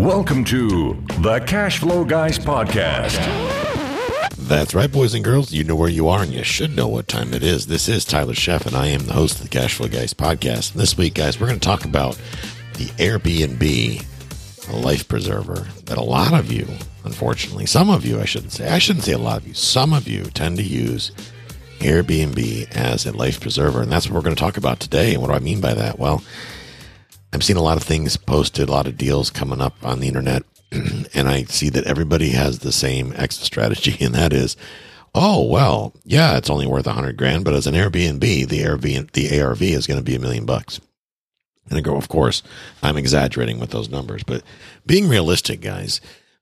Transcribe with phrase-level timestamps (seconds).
[0.00, 3.18] Welcome to the Cash Flow Guys podcast.
[4.38, 5.52] That's right, boys and girls.
[5.52, 7.66] You know where you are, and you should know what time it is.
[7.66, 10.72] This is Tyler Sheff, and I am the host of the Cash Flow Guys podcast.
[10.72, 12.18] This week, guys, we're going to talk about
[12.78, 14.02] the Airbnb
[14.82, 16.66] life preserver that a lot of you,
[17.04, 19.92] unfortunately, some of you, I shouldn't say, I shouldn't say a lot of you, some
[19.92, 21.12] of you tend to use
[21.80, 23.82] Airbnb as a life preserver.
[23.82, 25.12] And that's what we're going to talk about today.
[25.12, 25.98] And what do I mean by that?
[25.98, 26.22] Well,
[27.32, 30.08] I'm seeing a lot of things posted, a lot of deals coming up on the
[30.08, 30.42] internet.
[30.72, 34.56] and I see that everybody has the same exit strategy, and that is,
[35.14, 39.12] oh well, yeah, it's only worth a hundred grand, but as an Airbnb, the Airbnb
[39.12, 40.80] the ARV is going to be a million bucks.
[41.68, 42.42] And I go, of course,
[42.82, 44.42] I'm exaggerating with those numbers, but
[44.86, 46.00] being realistic, guys,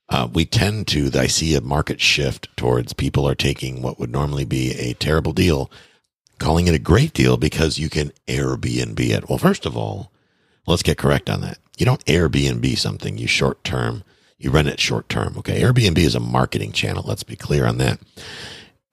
[0.08, 4.10] uh, we tend to, I see a market shift towards people are taking what would
[4.10, 5.70] normally be a terrible deal,
[6.38, 9.28] calling it a great deal because you can Airbnb it.
[9.28, 10.10] Well, first of all,
[10.68, 11.58] let's get correct on that.
[11.76, 14.04] You don't Airbnb something, you short term,
[14.38, 15.36] you rent it short term.
[15.38, 15.60] Okay.
[15.60, 17.04] Airbnb is a marketing channel.
[17.06, 18.00] Let's be clear on that.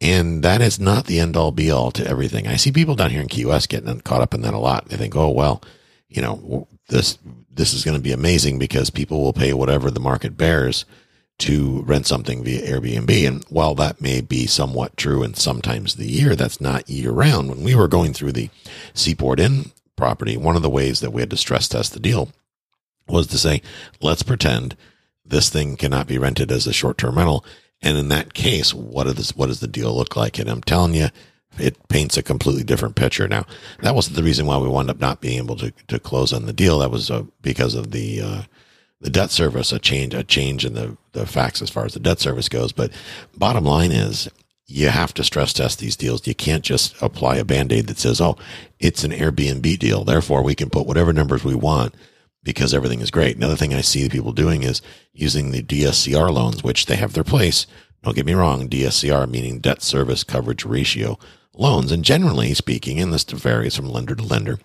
[0.01, 2.47] And that is not the end all be all to everything.
[2.47, 4.89] I see people down here in Key West getting caught up in that a lot.
[4.89, 5.61] They think, oh, well,
[6.09, 7.17] you know, this,
[7.49, 10.85] this is going to be amazing because people will pay whatever the market bears
[11.37, 13.27] to rent something via Airbnb.
[13.27, 17.49] And while that may be somewhat true and sometimes the year, that's not year round.
[17.49, 18.49] When we were going through the
[18.93, 22.29] Seaport Inn property, one of the ways that we had to stress test the deal
[23.07, 23.61] was to say,
[24.01, 24.75] let's pretend
[25.23, 27.45] this thing cannot be rented as a short term rental.
[27.81, 30.39] And in that case, what is what does the deal look like?
[30.39, 31.09] And I'm telling you,
[31.57, 33.27] it paints a completely different picture.
[33.27, 33.45] Now,
[33.81, 36.45] that wasn't the reason why we wound up not being able to, to close on
[36.45, 36.79] the deal.
[36.79, 38.41] That was uh, because of the uh,
[39.01, 41.99] the debt service, a change a change in the the facts as far as the
[41.99, 42.71] debt service goes.
[42.71, 42.91] But
[43.37, 44.29] bottom line is,
[44.67, 46.25] you have to stress test these deals.
[46.25, 48.37] You can't just apply a band aid that says, "Oh,
[48.79, 51.93] it's an Airbnb deal, therefore we can put whatever numbers we want."
[52.43, 53.37] Because everything is great.
[53.37, 54.81] Another thing I see people doing is
[55.13, 57.65] using the DSCR loans, which they have their place.
[58.03, 58.67] Don't get me wrong.
[58.69, 61.17] DSCR meaning debt service coverage ratio
[61.55, 61.91] loans.
[61.91, 64.59] And generally speaking, and this varies from lender to lender,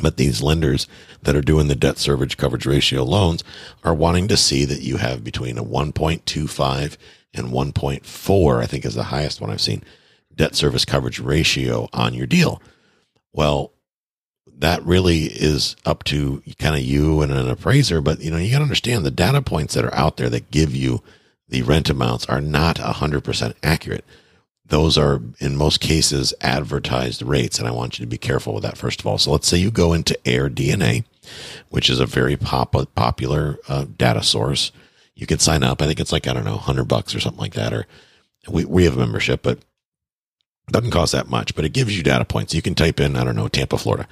[0.00, 0.86] but these lenders
[1.22, 3.42] that are doing the debt service coverage ratio loans
[3.82, 6.96] are wanting to see that you have between a 1.25
[7.36, 9.82] and 1.4, I think is the highest one I've seen,
[10.34, 12.62] debt service coverage ratio on your deal.
[13.32, 13.72] Well,
[14.58, 18.50] that really is up to kind of you and an appraiser, but you know, you
[18.50, 21.02] got to understand the data points that are out there that give you
[21.48, 24.04] the rent amounts are not 100% accurate
[24.68, 27.58] those are in most cases advertised rates.
[27.58, 29.18] And I want you to be careful with that, first of all.
[29.18, 31.04] So let's say you go into AirDNA,
[31.68, 34.72] which is a very pop- popular uh, data source.
[35.16, 35.82] You can sign up.
[35.82, 37.72] I think it's like, I don't know, 100 bucks or something like that.
[37.72, 37.86] Or
[38.48, 42.02] we, we have a membership, but it doesn't cost that much, but it gives you
[42.02, 42.54] data points.
[42.54, 44.06] You can type in, I don't know, Tampa, Florida.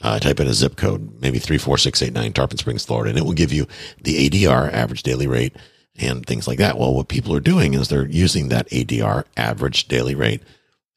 [0.00, 3.52] Uh, type in a zip code, maybe 34689 Tarpon Springs, Florida, and it will give
[3.52, 3.66] you
[4.00, 5.56] the ADR, average daily rate,
[5.96, 6.78] and things like that.
[6.78, 10.42] Well, what people are doing is they're using that ADR average daily rate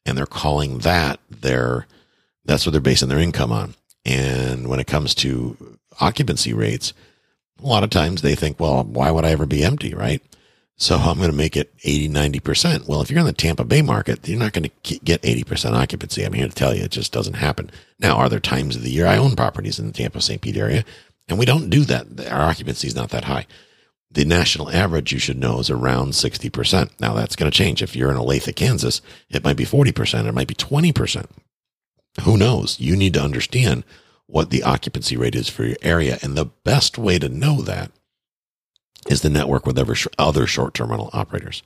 [0.06, 1.86] and they're calling that their,
[2.44, 3.74] that's what they're basing their income on.
[4.04, 6.92] And when it comes to occupancy rates,
[7.60, 9.94] a lot of times they think, well, why would I ever be empty?
[9.94, 10.22] Right.
[10.76, 12.88] So I'm going to make it 80, 90%.
[12.88, 16.24] Well, if you're in the Tampa Bay market, you're not going to get 80% occupancy.
[16.24, 17.70] I'm here to tell you, it just doesn't happen.
[18.00, 20.40] Now, are there times of the year I own properties in the Tampa St.
[20.40, 20.84] Pete area
[21.28, 22.28] and we don't do that?
[22.28, 23.46] Our occupancy is not that high
[24.12, 26.90] the national average you should know is around 60%.
[27.00, 27.82] Now that's going to change.
[27.82, 31.26] If you're in Olathe, Kansas, it might be 40%, it might be 20%.
[32.22, 32.78] Who knows?
[32.78, 33.84] You need to understand
[34.32, 36.18] what the occupancy rate is for your area.
[36.22, 37.90] And the best way to know that
[39.06, 39.78] is to network with
[40.18, 41.62] other short term rental operators.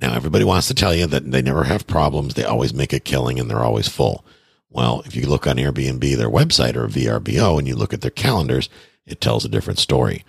[0.00, 2.34] Now, everybody wants to tell you that they never have problems.
[2.34, 4.24] They always make a killing and they're always full.
[4.70, 8.10] Well, if you look on Airbnb, their website or VRBO, and you look at their
[8.10, 8.68] calendars,
[9.06, 10.24] it tells a different story.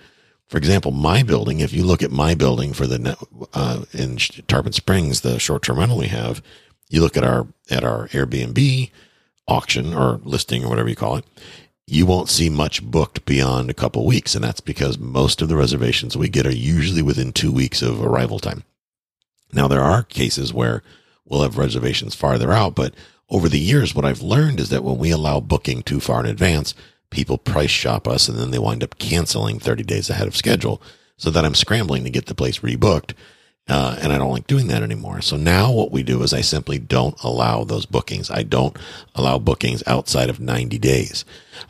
[0.48, 3.18] For example, my building, if you look at my building for the,
[3.54, 4.18] uh, in
[4.48, 6.44] Tarpon Springs, the short term rental we have,
[6.90, 8.92] you look at our, at our Airbnb
[9.48, 11.26] auction or listing or whatever you call it,
[11.92, 14.34] you won't see much booked beyond a couple weeks.
[14.34, 18.02] And that's because most of the reservations we get are usually within two weeks of
[18.02, 18.64] arrival time.
[19.52, 20.84] Now, there are cases where
[21.26, 22.94] we'll have reservations farther out, but
[23.30, 26.28] over the years, what I've learned is that when we allow booking too far in
[26.28, 26.74] advance,
[27.10, 30.82] people price shop us and then they wind up canceling 30 days ahead of schedule
[31.18, 33.16] so that I'm scrambling to get the place rebooked.
[33.72, 35.22] Uh, and I don't like doing that anymore.
[35.22, 38.30] So now what we do is I simply don't allow those bookings.
[38.30, 38.78] I don't
[39.16, 41.24] allow bookings outside of 90 days.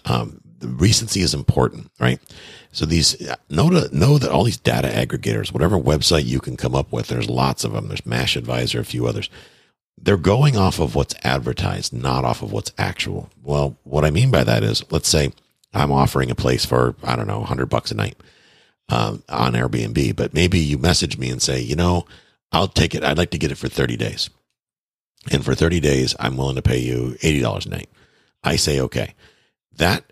[0.06, 2.20] Um, the recency is important, right?
[2.72, 3.16] So these
[3.50, 7.08] know to know that all these data aggregators, whatever website you can come up with,
[7.08, 7.88] there's lots of them.
[7.88, 9.30] There's Mashvisor, a few others
[10.02, 13.30] they're going off of what's advertised, not off of what's actual.
[13.44, 15.32] Well, what I mean by that is, let's say
[15.74, 18.18] I'm offering a place for, I don't know, 100 bucks a night.
[18.92, 22.06] Um, on Airbnb, but maybe you message me and say, you know,
[22.52, 23.04] I'll take it.
[23.04, 24.30] I'd like to get it for 30 days.
[25.32, 27.90] And for 30 days, I'm willing to pay you $80 a night.
[28.44, 29.14] I say, okay.
[29.78, 30.04] That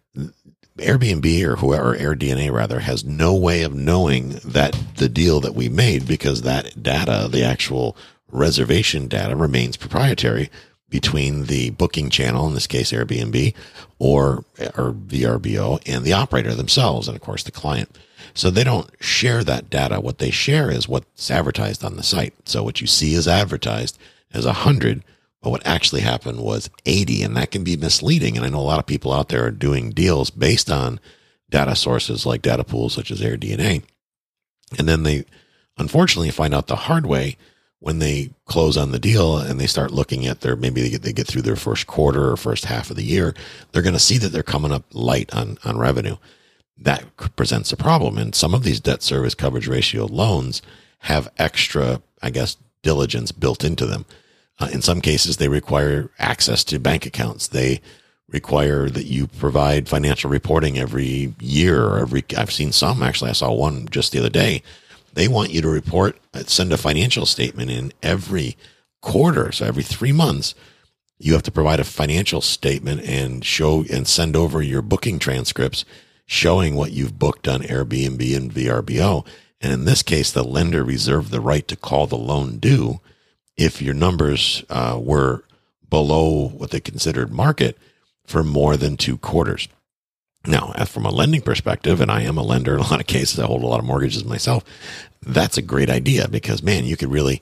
[0.77, 5.67] Airbnb or whoever, AirDNA rather, has no way of knowing that the deal that we
[5.67, 7.97] made because that data, the actual
[8.31, 10.49] reservation data, remains proprietary
[10.89, 13.53] between the booking channel, in this case Airbnb,
[13.99, 14.43] or
[14.77, 17.97] or VRBO, and the operator themselves, and of course the client.
[18.33, 19.99] So they don't share that data.
[19.99, 22.33] What they share is what's advertised on the site.
[22.45, 23.97] So what you see is advertised
[24.33, 25.03] as a hundred,
[25.41, 28.37] but what actually happened was 80, and that can be misleading.
[28.37, 30.99] And I know a lot of people out there are doing deals based on
[31.49, 33.83] data sources like data pools such as AirDNA.
[34.77, 35.25] And then they
[35.77, 37.37] unfortunately find out the hard way
[37.79, 41.01] when they close on the deal and they start looking at their maybe they get,
[41.01, 43.33] they get through their first quarter or first half of the year,
[43.71, 46.17] they're going to see that they're coming up light on on revenue.
[46.77, 47.03] That
[47.35, 50.61] presents a problem, and some of these debt service coverage ratio loans
[50.99, 54.05] have extra, I guess, diligence built into them.
[54.59, 57.47] Uh, in some cases, they require access to bank accounts.
[57.47, 57.81] They
[58.29, 62.23] require that you provide financial reporting every year or every.
[62.37, 63.29] I've seen some actually.
[63.29, 64.63] I saw one just the other day
[65.19, 68.55] they want you to report, uh, send a financial statement in every
[69.01, 69.51] quarter.
[69.51, 70.55] So every three months,
[71.17, 75.83] you have to provide a financial statement and show and send over your booking transcripts
[76.25, 79.25] showing what you've booked on Airbnb and VRBO.
[79.59, 83.01] And in this case, the lender reserved the right to call the loan due
[83.57, 85.43] if your numbers uh, were
[85.89, 87.77] below what they considered market
[88.25, 89.67] for more than two quarters.
[90.45, 93.39] Now, from a lending perspective, and I am a lender in a lot of cases,
[93.39, 94.63] I hold a lot of mortgages myself.
[95.21, 97.41] That's a great idea because, man, you could really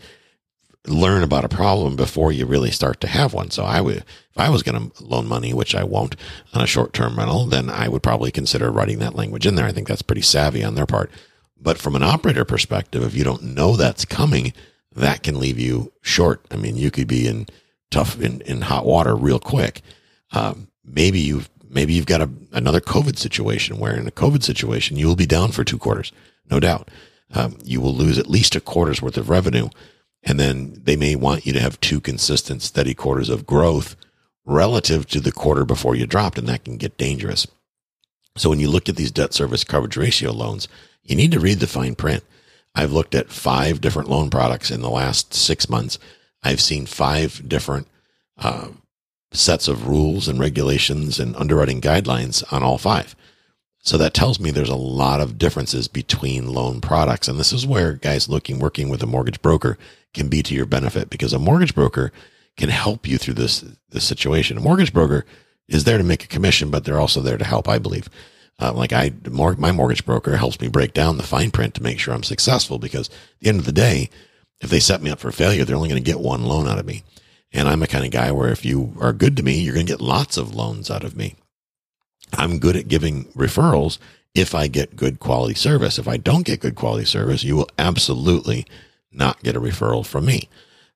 [0.88, 3.52] learn about a problem before you really start to have one.
[3.52, 6.16] So I would, if I was going to loan money, which I won't
[6.54, 9.66] on a short term rental, then I would probably consider writing that language in there.
[9.66, 11.12] I think that's pretty savvy on their part.
[11.60, 14.54] But from an operator perspective, if you don't know that's coming,
[14.96, 16.46] that can leave you short.
[16.52, 17.48] I mean, you could be in
[17.92, 19.82] tough, in, in hot water real quick.
[20.32, 24.98] Um, maybe you've maybe you've got a, another COVID situation where in a COVID situation,
[24.98, 26.12] you will be down for two quarters,
[26.50, 26.90] no doubt.
[27.34, 29.70] Um, you will lose at least a quarter's worth of revenue.
[30.24, 33.96] And then they may want you to have two consistent, steady quarters of growth
[34.46, 36.38] relative to the quarter before you dropped.
[36.38, 37.48] And that can get dangerous.
[38.36, 40.68] So when you look at these debt service coverage ratio loans,
[41.04, 42.24] you need to read the fine print.
[42.76, 45.98] I've looked at five different loan products in the last six months.
[46.44, 47.88] I've seen five different
[48.38, 48.70] uh,
[49.38, 53.16] sets of rules and regulations and underwriting guidelines on all five.
[53.80, 57.28] So that tells me there's a lot of differences between loan products.
[57.28, 59.78] And this is where guys looking, working with a mortgage broker
[60.14, 62.12] can be to your benefit because a mortgage broker
[62.58, 64.58] can help you through this, this situation.
[64.58, 65.26] A mortgage broker
[65.70, 68.10] is there to make a commission, but they're also there to help, I believe.
[68.60, 72.00] Uh, like I, my mortgage broker helps me break down the fine print to make
[72.00, 74.10] sure I'm successful because at the end of the day,
[74.60, 76.80] if they set me up for failure, they're only going to get one loan out
[76.80, 77.04] of me.
[77.54, 79.86] And I'm a kind of guy where if you are good to me, you're going
[79.86, 81.36] to get lots of loans out of me.
[82.34, 84.00] I'm good at giving referrals
[84.36, 85.98] if I get good quality service.
[85.98, 88.66] If I don't get good quality service, you will absolutely
[89.12, 90.50] not get a referral from me.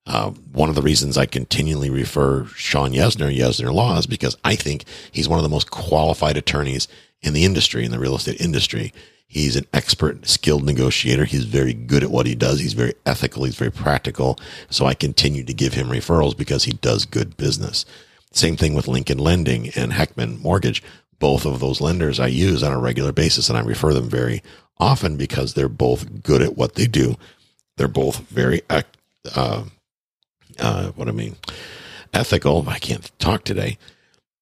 [0.06, 4.56] Uh, one of the reasons I continually refer Sean Yesner, Yesner Law, is because I
[4.56, 6.88] think he's one of the most qualified attorneys
[7.22, 8.94] in the industry, in the real estate industry.
[9.32, 11.24] He's an expert, skilled negotiator.
[11.24, 12.60] He's very good at what he does.
[12.60, 13.46] He's very ethical.
[13.46, 14.38] He's very practical.
[14.70, 17.86] So I continue to give him referrals because he does good business.
[18.34, 20.84] Same thing with Lincoln Lending and Heckman Mortgage.
[21.18, 24.44] Both of those lenders I use on a regular basis and I refer them very
[24.78, 27.16] often because they're both good at what they do.
[27.78, 28.82] They're both very, uh,
[30.60, 31.38] uh, what I mean,
[32.14, 32.68] ethical.
[32.68, 33.78] I can't talk today.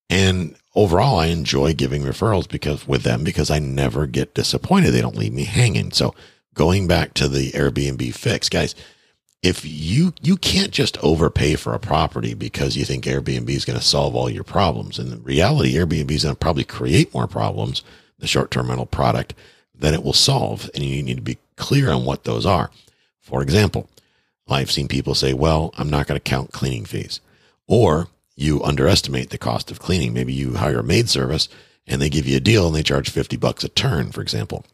[0.09, 4.91] And overall, I enjoy giving referrals because with them, because I never get disappointed.
[4.91, 5.91] They don't leave me hanging.
[5.91, 6.15] So
[6.53, 8.75] going back to the Airbnb fix, guys,
[9.43, 13.77] if you, you can't just overpay for a property because you think Airbnb is going
[13.77, 14.99] to solve all your problems.
[14.99, 17.83] In reality, Airbnb is going to probably create more problems,
[18.17, 19.33] the short term rental product
[19.75, 20.69] than it will solve.
[20.73, 22.71] And you need to be clear on what those are.
[23.19, 23.89] For example,
[24.47, 27.19] I've seen people say, well, I'm not going to count cleaning fees
[27.67, 28.07] or
[28.39, 30.13] you underestimate the cost of cleaning.
[30.13, 31.49] Maybe you hire a maid service
[31.85, 34.65] and they give you a deal and they charge 50 bucks a turn, for example.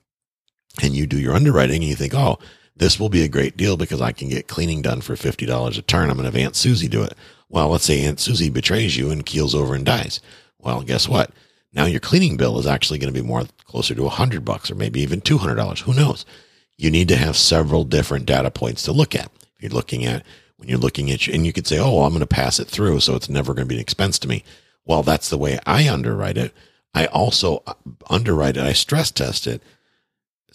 [0.84, 2.38] And you do your underwriting and you think, oh,
[2.76, 5.82] this will be a great deal because I can get cleaning done for $50 a
[5.82, 6.10] turn.
[6.10, 7.14] I'm going to have Aunt Susie do it.
[7.50, 10.20] Well, let's say Aunt Susie betrays you and keels over and dies.
[10.60, 11.32] Well, guess what?
[11.74, 14.70] Now your cleaning bill is actually going to be more closer to a hundred bucks
[14.70, 15.82] or maybe even $200.
[15.82, 16.24] Who knows?
[16.78, 19.32] You need to have several different data points to look at.
[19.56, 20.24] If you're looking at
[20.58, 22.68] when you're looking at, you and you could say, oh, I'm going to pass it
[22.68, 23.00] through.
[23.02, 24.44] So it's never going to be an expense to me.
[24.86, 26.54] Well, that's the way I underwrite it.
[26.94, 27.74] I also uh,
[28.10, 28.64] underwrite it.
[28.64, 29.62] I stress test it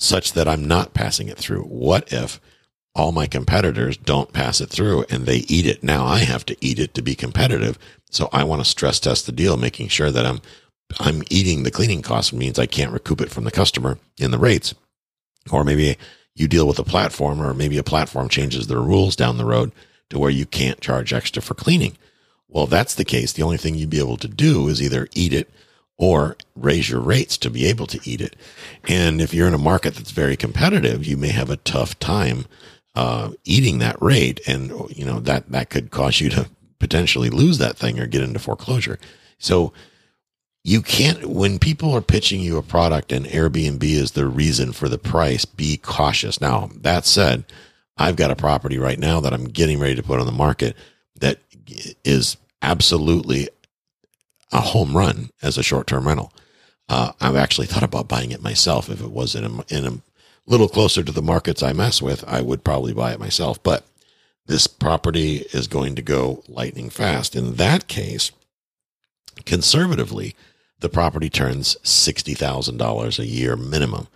[0.01, 1.63] such that I'm not passing it through?
[1.63, 2.41] What if
[2.95, 5.85] all my competitors don't pass it through and they eat it?
[5.85, 7.79] Now I have to eat it to be competitive.
[8.11, 10.41] So I want to stress test the deal, making sure that I'm
[10.99, 14.39] I'm eating the cleaning cost means I can't recoup it from the customer in the
[14.39, 14.75] rates.
[15.53, 15.97] Or maybe
[16.35, 19.71] you deal with a platform or maybe a platform changes their rules down the road
[20.11, 21.97] to where you can't charge extra for cleaning.
[22.49, 25.09] Well, if that's the case, the only thing you'd be able to do is either
[25.15, 25.51] eat it
[25.97, 28.35] or raise your rates to be able to eat it.
[28.89, 32.47] And if you're in a market that's very competitive, you may have a tough time
[32.95, 36.49] uh, eating that rate, and you know that that could cause you to
[36.79, 38.99] potentially lose that thing or get into foreclosure.
[39.39, 39.73] So
[40.65, 44.89] you can't when people are pitching you a product and Airbnb is the reason for
[44.89, 46.41] the price, be cautious.
[46.41, 47.45] Now, that said,
[48.01, 50.75] I've got a property right now that I'm getting ready to put on the market
[51.21, 51.39] that
[52.03, 53.51] is absolutely
[54.51, 56.33] a home run as a short-term rental.
[56.89, 58.89] Uh, I've actually thought about buying it myself.
[58.89, 60.01] If it was in a, in a
[60.47, 63.63] little closer to the markets I mess with, I would probably buy it myself.
[63.63, 63.85] But
[64.47, 67.37] this property is going to go lightning fast.
[67.37, 68.33] In that case,
[69.45, 70.35] conservatively,
[70.79, 74.09] the property turns $60,000 a year minimum.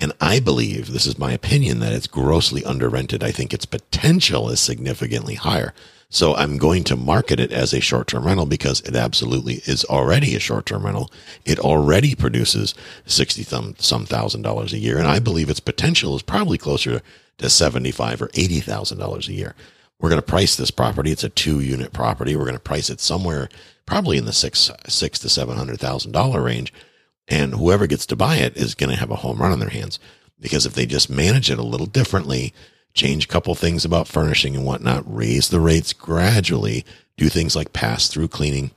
[0.00, 3.24] And I believe, this is my opinion, that it's grossly under rented.
[3.24, 5.74] I think its potential is significantly higher.
[6.10, 9.84] So I'm going to market it as a short term rental because it absolutely is
[9.84, 11.10] already a short term rental.
[11.44, 12.74] It already produces
[13.06, 14.98] 60 some, some thousand dollars a year.
[14.98, 17.02] And I believe its potential is probably closer
[17.38, 19.54] to 75 or $80,000 a year.
[20.00, 21.10] We're going to price this property.
[21.10, 22.36] It's a two unit property.
[22.36, 23.48] We're going to price it somewhere
[23.84, 26.72] probably in the six six to seven hundred thousand dollar range.
[27.28, 29.68] And whoever gets to buy it is going to have a home run on their
[29.68, 29.98] hands
[30.40, 32.54] because if they just manage it a little differently,
[32.94, 36.84] change a couple things about furnishing and whatnot, raise the rates gradually,
[37.16, 38.70] do things like pass through cleaning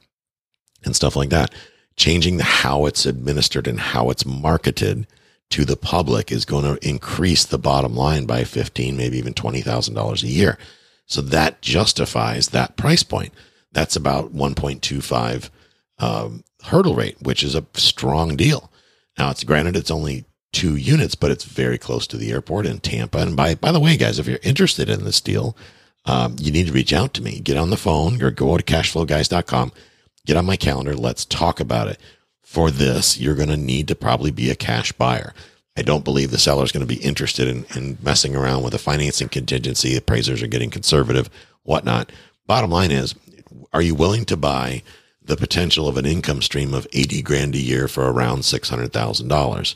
[0.83, 1.53] and stuff like that.
[1.95, 5.07] Changing the how it's administered and how it's marketed
[5.51, 10.23] to the public is going to increase the bottom line by 15, maybe even $20,000
[10.23, 10.57] a year.
[11.05, 13.33] So that justifies that price point
[13.71, 15.49] that's about 1.25
[15.99, 18.71] um, hurdle rate, which is a strong deal.
[19.17, 22.79] Now, it's granted it's only two units, but it's very close to the airport in
[22.79, 23.19] Tampa.
[23.19, 25.55] And by by the way, guys, if you're interested in this deal,
[26.05, 27.39] um, you need to reach out to me.
[27.39, 29.71] Get on the phone or go to cashflowguys.com.
[30.25, 30.95] Get on my calendar.
[30.95, 31.99] Let's talk about it.
[32.41, 35.33] For this, you're going to need to probably be a cash buyer.
[35.77, 38.73] I don't believe the seller is going to be interested in, in messing around with
[38.73, 39.95] a financing contingency.
[39.95, 41.29] Appraisers are getting conservative,
[41.63, 42.11] whatnot.
[42.45, 43.15] Bottom line is,
[43.71, 44.83] are you willing to buy
[45.23, 49.75] the potential of an income stream of 80 grand a year for around $600,000?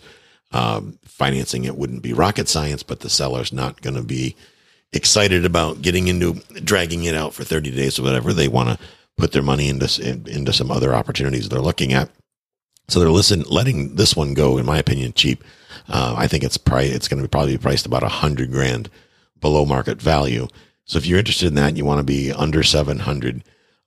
[0.51, 4.35] Um, financing it wouldn't be rocket science, but the seller's not going to be
[4.93, 8.31] excited about getting into dragging it out for 30 days or whatever.
[8.31, 8.85] They want to
[9.17, 9.85] put their money into,
[10.27, 12.09] into some other opportunities they're looking at.
[12.87, 15.43] So they're listen, letting this one go, in my opinion, cheap.
[15.89, 18.89] Uh, I think it's price, it's going to be probably priced about a hundred grand
[19.41, 20.47] below market value.
[20.85, 23.43] So if you're interested in that, you want to be under 700,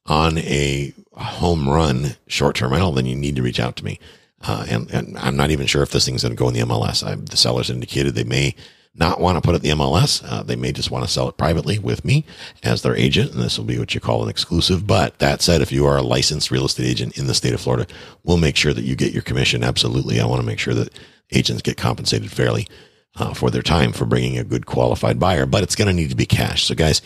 [0.08, 4.00] on a home run short term rental, then you need to reach out to me.
[4.42, 6.60] Uh, and, and, I'm not even sure if this thing's going to go in the
[6.60, 7.04] MLS.
[7.06, 8.54] I, the sellers indicated they may
[8.94, 10.22] not want to put it in the MLS.
[10.24, 12.24] Uh, they may just want to sell it privately with me
[12.62, 14.86] as their agent, and this will be what you call an exclusive.
[14.86, 17.60] But that said, if you are a licensed real estate agent in the state of
[17.60, 17.86] Florida,
[18.22, 19.64] we'll make sure that you get your commission.
[19.64, 20.96] Absolutely, I want to make sure that
[21.32, 22.68] agents get compensated fairly
[23.16, 25.46] uh, for their time for bringing a good qualified buyer.
[25.46, 26.64] But it's going to need to be cash.
[26.64, 27.02] So, guys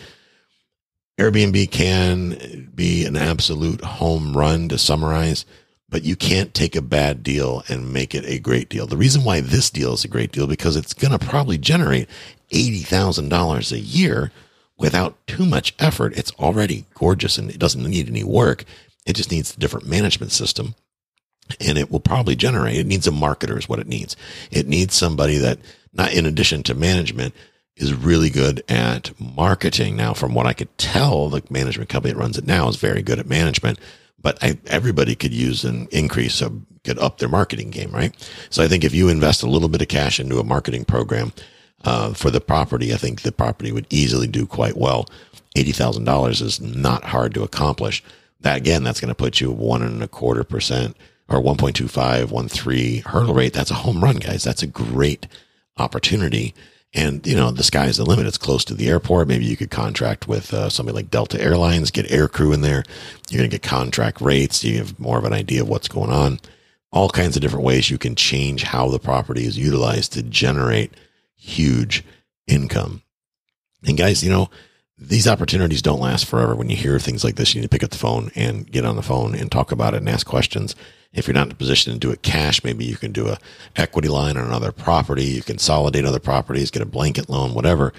[1.19, 5.45] Airbnb can be an absolute home run to summarize,
[5.87, 8.87] but you can't take a bad deal and make it a great deal.
[8.87, 12.09] The reason why this deal is a great deal because it's going to probably generate
[12.51, 14.31] $80,000 a year
[14.77, 16.17] without too much effort.
[16.17, 18.65] It's already gorgeous and it doesn't need any work.
[19.05, 20.73] It just needs a different management system
[21.59, 24.15] and it will probably generate, it needs a marketer is what it needs.
[24.49, 25.59] It needs somebody that
[25.93, 27.35] not in addition to management,
[27.75, 29.95] is really good at marketing.
[29.95, 33.01] Now, from what I could tell, the management company that runs it now is very
[33.01, 33.79] good at management,
[34.21, 38.13] but I, everybody could use an increase of could up their marketing game, right?
[38.49, 41.31] So I think if you invest a little bit of cash into a marketing program
[41.85, 45.07] uh, for the property, I think the property would easily do quite well.
[45.55, 48.03] Eighty thousand dollars is not hard to accomplish.
[48.41, 50.97] That again, that's going to put you one and a quarter percent
[51.29, 53.53] or 1.25, 1.3 hurdle rate.
[53.53, 54.43] That's a home run, guys.
[54.43, 55.25] That's a great
[55.77, 56.53] opportunity
[56.93, 58.27] and, you know, the sky's the limit.
[58.27, 59.27] It's close to the airport.
[59.27, 62.83] Maybe you could contract with uh, somebody like Delta Airlines, get air crew in there.
[63.29, 64.63] You're going to get contract rates.
[64.63, 66.39] You have more of an idea of what's going on.
[66.91, 70.93] All kinds of different ways you can change how the property is utilized to generate
[71.35, 72.03] huge
[72.45, 73.01] income.
[73.85, 74.49] And guys, you know,
[75.07, 76.55] these opportunities don't last forever.
[76.55, 78.85] When you hear things like this, you need to pick up the phone and get
[78.85, 80.75] on the phone and talk about it and ask questions.
[81.13, 83.37] If you're not in a position to do it cash, maybe you can do a
[83.75, 85.25] equity line on another property.
[85.25, 87.93] You consolidate other properties, get a blanket loan, whatever.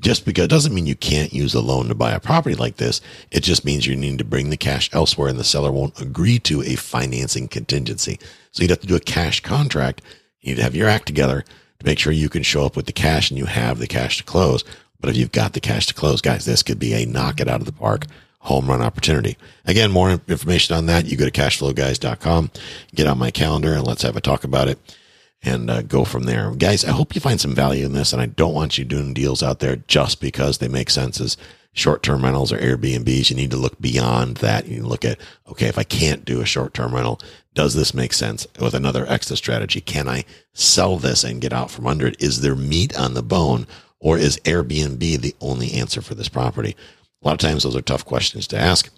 [0.00, 2.76] Just because it doesn't mean you can't use a loan to buy a property like
[2.76, 3.00] this.
[3.30, 6.38] It just means you need to bring the cash elsewhere and the seller won't agree
[6.40, 8.18] to a financing contingency.
[8.50, 10.02] So you'd have to do a cash contract.
[10.40, 11.44] You need to have your act together
[11.78, 14.18] to make sure you can show up with the cash and you have the cash
[14.18, 14.64] to close.
[15.04, 17.46] But if you've got the cash to close, guys, this could be a knock it
[17.46, 18.06] out of the park
[18.38, 19.36] home run opportunity.
[19.66, 22.50] Again, more information on that, you go to cashflowguys.com,
[22.94, 24.78] get on my calendar and let's have a talk about it
[25.42, 26.50] and uh, go from there.
[26.52, 28.14] Guys, I hope you find some value in this.
[28.14, 31.36] And I don't want you doing deals out there just because they make sense as
[31.74, 33.28] short term rentals or Airbnbs.
[33.28, 34.68] You need to look beyond that.
[34.68, 35.20] You look at,
[35.50, 37.20] okay, if I can't do a short term rental,
[37.52, 39.82] does this make sense with another exit strategy?
[39.82, 42.16] Can I sell this and get out from under it?
[42.22, 43.66] Is there meat on the bone
[44.04, 46.76] or is Airbnb the only answer for this property?
[47.22, 48.90] A lot of times those are tough questions to ask,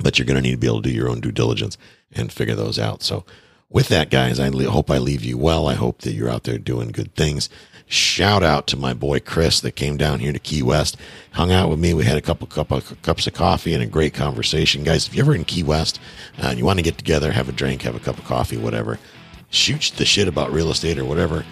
[0.00, 1.78] but you're going to need to be able to do your own due diligence
[2.12, 3.02] and figure those out.
[3.02, 3.24] So
[3.70, 5.66] with that, guys, I hope I leave you well.
[5.66, 7.48] I hope that you're out there doing good things.
[7.86, 10.98] Shout out to my boy Chris that came down here to Key West,
[11.32, 11.94] hung out with me.
[11.94, 15.06] We had a couple cup of, cups of coffee and a great conversation, guys.
[15.06, 15.98] If you're ever in Key West
[16.36, 18.58] uh, and you want to get together, have a drink, have a cup of coffee,
[18.58, 18.98] whatever,
[19.48, 21.46] shoot the shit about real estate or whatever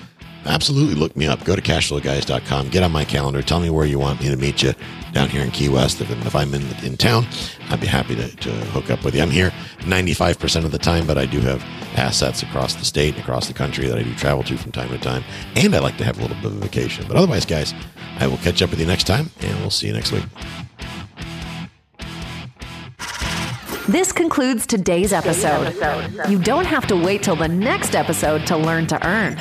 [0.47, 1.45] absolutely look me up.
[1.45, 2.69] Go to cashflowguys.com.
[2.71, 3.43] Get on my calendar.
[3.43, 4.73] Tell me where you want me to meet you
[5.13, 6.01] down here in Key West.
[6.01, 7.27] If, if I'm in, in town,
[7.71, 9.23] I'd be happy to, to hook up with you.
[9.23, 9.51] I'm here
[9.81, 11.63] 95% of the time, but I do have
[11.97, 14.89] assets across the state and across the country that I do travel to from time
[14.91, 15.25] to time.
[15.55, 17.07] And I like to have a little bit of vacation.
[17.09, 17.75] But otherwise, guys,
[18.19, 20.25] I will catch up with you next time, and we'll see you next week.
[23.89, 25.73] This concludes today's episode.
[26.29, 29.41] You don't have to wait till the next episode to learn to earn.